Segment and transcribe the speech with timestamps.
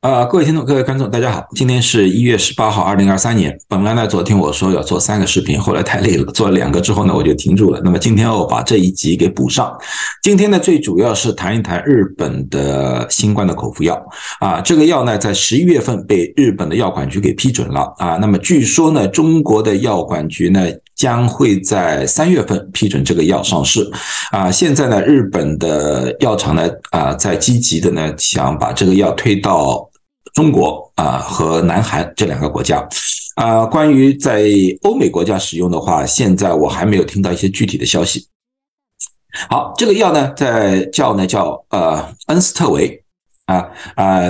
[0.00, 1.46] 啊，各位听众，各位观众，大家好！
[1.54, 3.54] 今天是一月十八号，二零二三年。
[3.68, 7.78] 本来呢，昨天我说要做三个视频，后来太累了，做了两个之后呢，我就停住了。
[7.84, 9.70] 那么今天我把这一集给补上。
[10.22, 14.02] 今天呢，最主要是谈一谈日本的新冠的口服药
[14.38, 18.16] 啊，这个药呢，在十一月份被日本的药管局给批准了啊。
[18.16, 23.86] 那么据说呢，中国的药管局呢，将会在三月份批准这个药上市
[24.30, 24.50] 啊。
[24.50, 29.89] 现在呢，日本的药厂呢啊，在积极的呢，想把这个药推到。
[30.34, 32.86] 中国啊和南韩这两个国家，
[33.36, 34.44] 啊，关于在
[34.82, 38.26] 欧美国家使用的话，现在我还没有听到一些具体的消息。
[39.48, 43.02] 好，这个药呢，在叫呢叫呃恩斯特韦
[43.46, 44.22] 啊啊，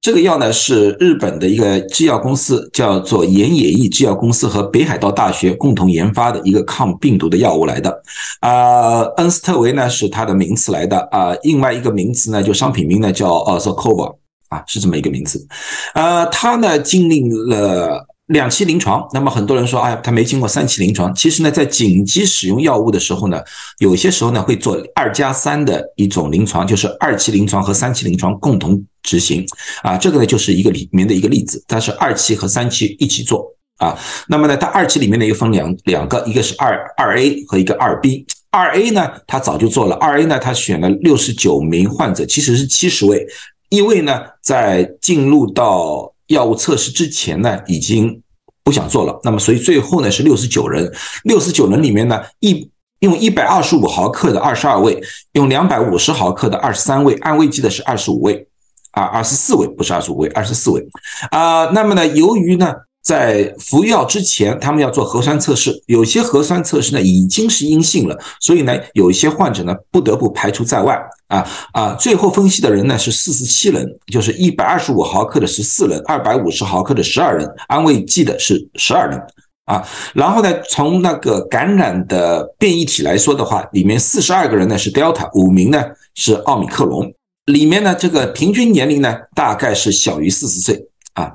[0.00, 8.02] 这个药呢是日本的一个制药公司叫做岩野义制药公司和北海道大学共同研发的一个抗病毒的药物来的。
[8.40, 10.98] 啊，恩斯特韦呢是它的名词来的。
[11.10, 14.14] 啊，另外一个名词呢就商品名呢叫呃 s o c o v a
[14.50, 15.46] 啊，是这么一个名字，
[15.94, 21.14] 呃，他呢经历了两期临床，那么很多人说，哎，他没经过三期临床。
[21.14, 23.40] 其实呢，在紧急使用药物的时候呢，
[23.78, 29.46] 有些时候呢会做二加三的一种临床，就是二期临床和三期临床共同执行。
[29.82, 33.46] 啊，这个呢就是一个里面的一个例子，它是二期和三期一起做
[33.78, 33.96] 啊。
[34.28, 38.26] 那么呢，它二期里面呢又分两两个，一个是二二 A 和一个二 B。
[38.52, 43.24] 二 A 呢，他早就做了，二 A 呢他选了六十九名患者，其实是七十位。
[43.70, 48.22] 因为呢，在进入到药物测试之前呢，已经
[48.62, 49.18] 不想做了。
[49.24, 50.92] 那么，所以最后呢是六十九人，
[51.24, 55.00] 六十九人里面呢，一用一百二十五毫克的二十二位，
[55.32, 58.46] 用两百五十毫克的二十三位，安慰剂的是二十五位，
[58.90, 60.86] 啊，二十四位不是二十五位，二十四位，
[61.30, 62.74] 啊，那么呢，由于呢。
[63.02, 71.94] 在服药之前，他们要做核酸测试，有些核酸测试呢已经是阴性了，所以呢，有一些患者呢不得不排除在外啊啊！
[71.94, 79.18] 最后分析的人呢是四十七人，就是一百二十五毫克的十四人，二百五十毫克的十二人，安慰剂的是十二人
[79.64, 79.82] 啊。
[80.12, 85.82] 然后呢，从那个感染的变异体来说的话，里面四十二个人呢是 Delta，五名呢
[86.14, 87.10] 是奥密克戎，
[87.46, 90.89] 里面呢这个平均年龄呢大概是小于四十岁。
[91.14, 91.32] 啊，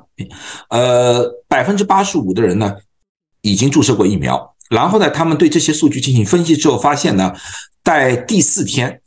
[0.70, 2.74] 呃，百分之八十五的人呢
[3.42, 7.34] 已经注射过疫苗，然后呢，他们对这些数据进行分析之后，发现呢，
[7.84, 9.00] 在第四天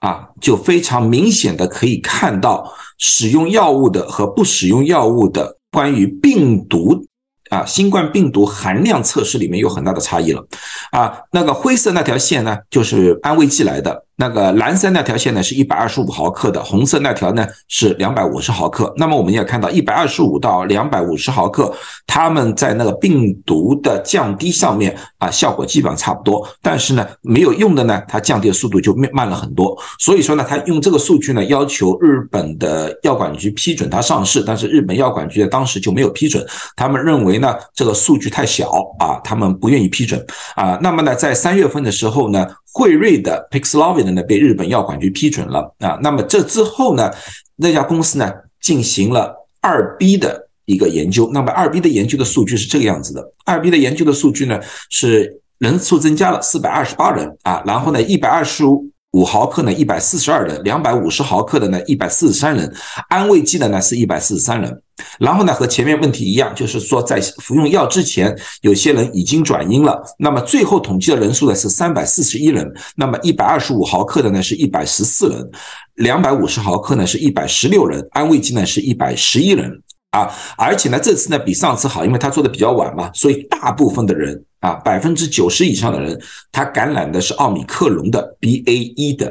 [0.00, 7.06] 啊，就非常明显的可以看到使用药物的和不使用药物的关于病毒。
[7.48, 10.44] 啊，新冠病毒含量测试里面有很大的差异了，
[10.90, 18.92] 啊，那个灰色那条线呢，就是安慰剂来的，那个蓝色那条线呢是一百二十五毫克的，红色那条呢是两百五十毫克。
[18.96, 21.72] 那么我们也看到一百二十五到两百五十毫克，
[22.06, 29.76] 他们在那个病毒的降低上面啊，效果基本上差不多，但是呢，没有用的呢，它降低的速度就慢了很多。
[30.00, 36.44] 所以说呢，他用这个数据呢，要求日本的药管局批准它上市，但是日本药管局当时就没有批准，
[36.74, 37.36] 他们认为。
[37.38, 40.24] 呢这个数据太小啊，他们不愿意批准
[40.54, 40.78] 啊。
[40.80, 45.98] 那么呢，在三月份的时候呢，惠瑞的 Pixlovid 呢被日本药管局批准了啊。
[46.02, 47.10] 那么这之后呢，
[47.56, 51.30] 那家公司呢进行了二 B 的一个研究。
[51.32, 54.60] 那么二 B 的研究的数据是这个样子的：二 B 的研究的数据呢
[54.90, 58.86] 是人数增加了四百二十八人啊，然后呢一百二十五。
[59.12, 62.68] 五毫克呢，一百四十二人；两百五十毫克的呢，一百四十三人；
[63.08, 64.82] 安慰剂的呢是一百四十三人。
[65.18, 70.02] 然后呢，和前面问题一样，就是说在服用药之前，有些人已经转阴了。
[70.18, 72.66] 那么最后统计的人数呢是三百四十一人。
[72.96, 75.50] 那么一百二十五毫克的呢是一百十四人，
[75.94, 79.70] 两百五十毫克呢是一百十六人，安慰剂呢是一百十一人。
[80.12, 86.18] 啊，而且呢，这次呢比上次好，因为他做的比较晚嘛，所以大部分的人啊，百分之九十以上的人，
[86.50, 89.30] 他感染的是奥密克戎的 BA 一的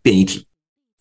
[0.00, 0.46] 变异体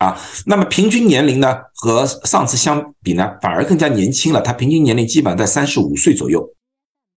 [0.01, 0.17] 啊。
[0.45, 6.43] 那么平均年龄呢，和上次相比呢，反而更加年轻了，他平均年龄基本在三十五岁左右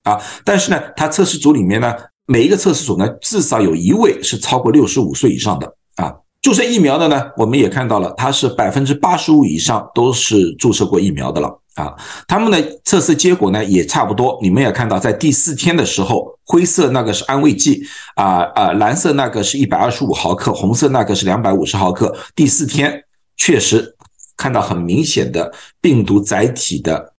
[0.03, 0.21] 啊。
[0.45, 1.94] 但是呢，他测试组里面呢，
[2.27, 6.15] 每一个测试组呢，至少有一位是超过六十五岁以上的啊。
[6.43, 11.94] 注射疫苗的呢，我们也看到了，它是百分之八十五以上都是注射过疫苗的了啊。
[12.26, 17.82] 他们的测试结果呢也差不多，你们也看到，在第四天的时候，灰色那个是安慰剂
[18.17, 22.17] 啊啊，蓝色那个是一百二十五毫克，红色那个是两百五十毫克。
[22.35, 23.05] 第四天
[23.37, 23.94] 确实
[24.37, 27.12] 看到很明显的病毒载体的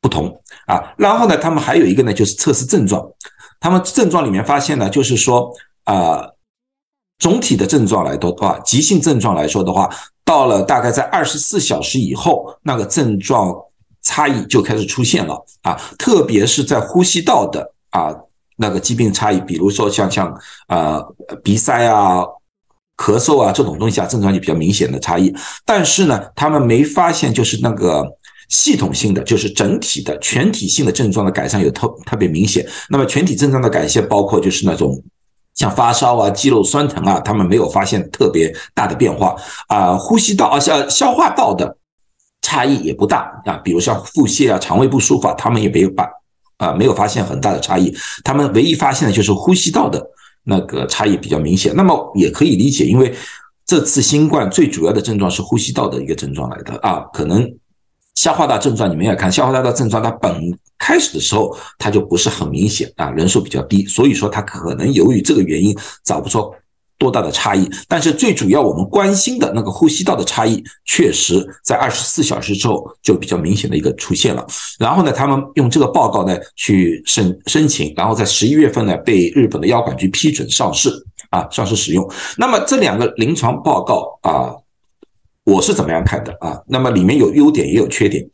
[0.00, 0.94] 不同啊。
[0.96, 3.06] 然后呢，他们还有一个呢，就是测试症状，
[3.60, 5.50] 他们症状里面发现呢，就是说
[5.84, 6.28] 啊。
[7.18, 9.88] 总体的症状来说的话，急性症状来说的话，
[10.24, 13.54] 到了大概在二十四小时以后，那个症状
[14.02, 18.14] 差异就开始出现了啊，特别是在呼吸道的啊
[18.56, 20.32] 那个疾病差异，比如说像像
[20.68, 21.02] 呃
[21.42, 22.20] 鼻塞啊、
[22.96, 25.34] 咳嗽啊这种东西啊，症状就比较明显的差异。
[25.64, 28.06] 但是呢，他们没发现就是那个
[28.48, 32.66] 系统性的，就是整体的全体性的症状的改善有特特别明显。
[32.90, 35.02] 那么全体症状的改善包括就是那种
[35.54, 39.34] 像发烧啊、肌肉酸疼啊，他们没有发现特别大的变化
[39.68, 39.96] 啊。
[39.96, 41.76] 呼吸道啊、消消化道的
[42.42, 46.06] 差异也不大啊，比如像腹泻啊、肠胃不舒服啊，他们也没有把
[46.58, 47.94] 啊没有发现很大的差异。
[48.22, 50.04] 他们唯一发现的就是呼吸道的
[50.44, 51.74] 那个差异比较明显。
[51.74, 53.14] 那么也可以理解，因为
[53.64, 57.50] 这次新冠最主要的症状是呼吸道的一个症状来的啊，可能。
[58.14, 65.74] 消化道症状，你们要看消化道的症状，它本开始的时候它就不是很明显啊，人数比较低，所以说它可能由于这个原因
[66.04, 66.54] 找不出
[67.02, 67.68] 多大的差异。
[67.88, 74.46] 但是最主要我们关心的那个呼吸道的差异，确实在二十四小时之后就比较明显的一个出现了。
[74.78, 80.88] 然后呢，他们用这个报告呢去申申请，然后在十一月份呢被日本的药管局批准上市
[81.30, 82.08] 啊，上市使用。
[82.38, 84.54] 那么这两个临床报告啊。
[85.44, 86.56] 我是怎么样看的啊？
[86.68, 88.24] 那么里面有优点也有缺点。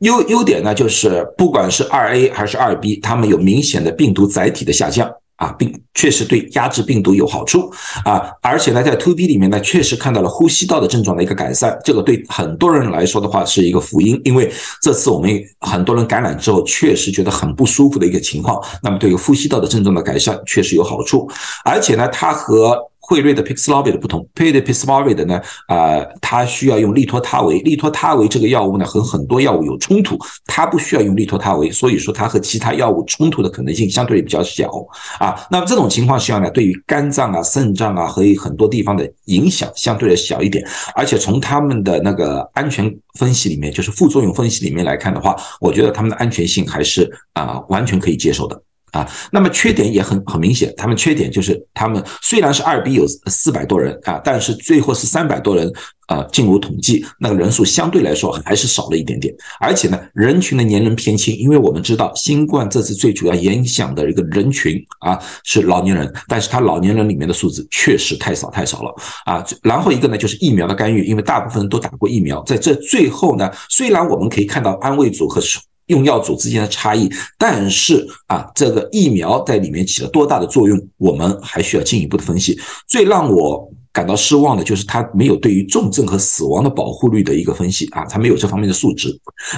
[0.00, 7.70] 优优点呢，就是不管是二 A 还是二 B，它们有明显的病毒载体的下降啊，并确实对压制病毒有好处
[8.04, 8.30] 啊。
[8.42, 14.52] 而且呢，在 To B 里面呢，确实看到了呼吸道的症状的一个改善，这个对很多人来说的话是一个福音，因为
[14.82, 21.28] 这次我们很多人感染之后确实觉得很不舒服的一个情况，那么对于呼吸道的症状的改善确实有好处，
[21.64, 22.76] 而且呢，它和
[23.08, 34.70] 惠瑞的 Paxlovid 的不同，惠瑞的 Pixlovid 呢，啊，它需要用利托他韦，利托他韦这个药物呢和很多药物有冲突，它不需要用利托他韦，所以说它和其他药物冲突的可能性相对比较小
[35.18, 35.34] 啊。
[35.50, 40.62] 那么这种情况下呢，对于肝脏啊、肾脏啊和很多地方的影响相对的小一点，
[40.94, 48.60] 而且从他们的那个安全分析里面，就是副作用分析里面来看的话，我觉得他们的安全性还是啊完全可以接受的。
[48.92, 55.72] 啊，那么缺点也很很明显，他们缺点就是他们虽然是二 B 有四百多人啊，但是最后是三百多人
[56.06, 68.94] 啊进入统计，那个人数相对来说还是少了一点点，而且呢，人群的年龄偏轻，因为我们知道新冠这次最主要影响的一个人群啊是老年人，但是他老年人里面的数字确实太少太少了
[69.24, 75.42] 啊，然后一个呢就是疫苗的干预，因为大部分人都打过疫苗，在这最后呢，虽然我们可以看到安慰组和。
[75.88, 82.58] 用药组之间的差异，但是啊，这个疫苗在里面起了多大的作用，我们还需要进一步的分析。
[82.86, 83.70] 最让我。
[83.98, 89.08] 感到失望的就是它没有对于重症和死亡的保护率的一个分析啊，它没有这方面的数值。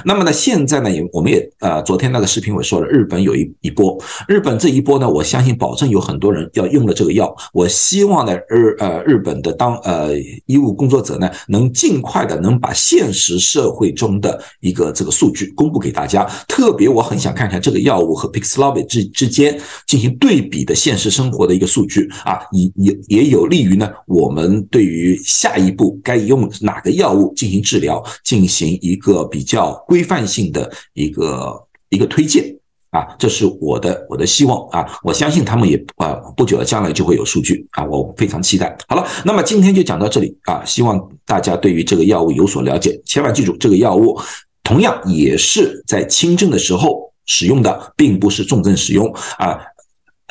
[0.03, 3.95] 那么呢，现在呢也我们也呃，昨天那个视频我说了，日本有一一波，
[4.27, 7.31] 日本这一波呢，我相信保证有很多人要用了这个药。
[7.53, 10.17] 我希望呢日呃日本的当呃
[10.47, 16.27] 医务工作者呢，能尽快的能把现实社会中的一个这个数据公布给大家。
[16.47, 24.30] 特别我很想看看这个药物和 Paxlovid 之之间进行对比的现实生活的一个数据啊，也也也有利于呢我。
[24.31, 32.45] 我们对于下一步该用哪个药物进行治疗，进行一个比较规范性的一个一个推荐
[32.91, 38.73] 啊，这是我的我的希望啊，我相信他们也啊不久的将来就会有数据啊，我非常期待。
[38.87, 44.17] 好了，那么今天就讲到这里啊，希望大家对于这个药物有所了解，千万记住，这个药物
[44.63, 49.59] 同样也是在轻症的时候使用的，并不是重症使用啊。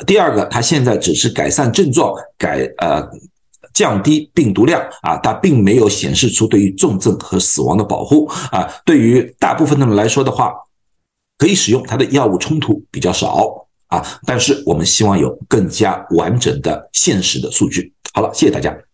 [0.07, 3.07] 第二个，它现在只是改善症状，改呃。
[3.81, 8.69] 降低病毒量啊，它并没有显示出对于重症和死亡的保护啊。
[8.85, 10.53] 对于大部分的人来说的话，
[11.39, 14.05] 可以使用它的药物冲突比较少啊。
[14.27, 17.91] 但是我们希望有更加完整的现实的数据。
[18.13, 18.90] 好了，谢谢大家。